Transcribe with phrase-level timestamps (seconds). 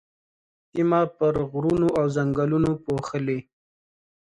[0.69, 3.39] سيمه پر غرونو او ځنګلونو پوښلې.